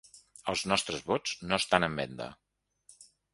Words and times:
Els 0.53 0.61
nostres 0.71 1.03
vots 1.09 1.35
no 1.51 1.59
estan 1.65 1.87
en 1.89 1.99
venda! 2.01 2.31